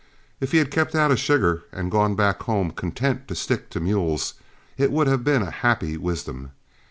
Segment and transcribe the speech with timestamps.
[0.39, 3.79] If he had kept out of sugar and gone back home content to stick to
[3.79, 4.33] mules
[4.75, 6.53] it would have been a happy wisdom.